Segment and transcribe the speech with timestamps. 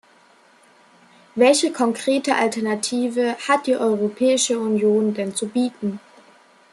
[1.35, 5.99] Welche konkrete Alternative hat die Europäische Union denn zu bieten?